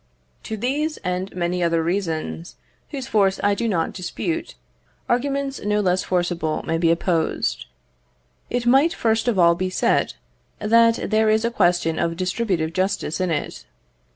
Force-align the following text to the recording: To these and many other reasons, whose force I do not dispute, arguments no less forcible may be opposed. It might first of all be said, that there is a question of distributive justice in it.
To 0.45 0.57
these 0.57 0.97
and 1.03 1.31
many 1.35 1.61
other 1.61 1.83
reasons, 1.83 2.55
whose 2.89 3.05
force 3.05 3.39
I 3.43 3.53
do 3.53 3.67
not 3.67 3.93
dispute, 3.93 4.55
arguments 5.07 5.61
no 5.61 5.79
less 5.79 6.03
forcible 6.05 6.63
may 6.65 6.79
be 6.79 6.89
opposed. 6.89 7.67
It 8.49 8.65
might 8.65 8.95
first 8.95 9.27
of 9.27 9.37
all 9.37 9.53
be 9.53 9.69
said, 9.69 10.15
that 10.57 11.11
there 11.11 11.29
is 11.29 11.45
a 11.45 11.51
question 11.51 11.99
of 11.99 12.17
distributive 12.17 12.73
justice 12.73 13.21
in 13.21 13.29
it. 13.29 13.67